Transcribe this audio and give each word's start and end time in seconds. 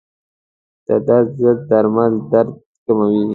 د 0.85 0.87
درد 1.07 1.29
ضد 1.41 1.59
درمل 1.69 2.13
درد 2.31 2.53
کموي. 2.85 3.25